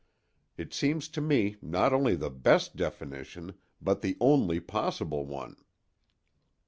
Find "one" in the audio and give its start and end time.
5.27-5.57